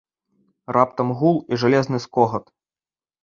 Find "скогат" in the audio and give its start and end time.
2.07-2.45